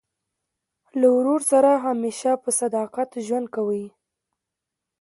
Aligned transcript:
له 0.99 1.07
ورور 1.15 1.41
سره 1.51 1.71
همېشه 1.85 2.31
په 2.43 2.49
صداقت 2.59 3.09
ژوند 3.25 3.47
کوئ! 3.55 3.85